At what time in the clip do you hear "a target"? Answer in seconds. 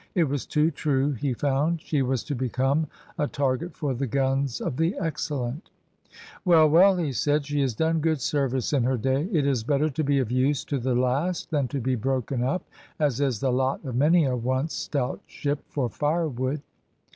3.19-3.75